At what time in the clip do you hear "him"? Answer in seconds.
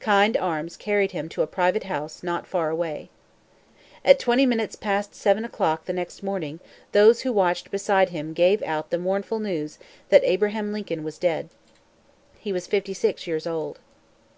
1.12-1.28, 8.08-8.32